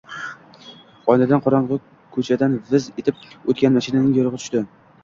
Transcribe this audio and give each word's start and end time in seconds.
Oynadan 1.13 1.43
qorongʼi 1.49 1.79
koʼchadan 2.17 2.57
«viz» 2.73 2.89
etib 3.05 3.21
oʼtgan 3.31 3.79
mashinaning 3.79 4.19
yorugʼi 4.21 4.45
tushdi. 4.47 4.67